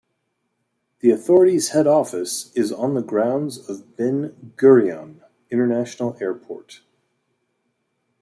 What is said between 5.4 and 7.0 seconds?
International Airport.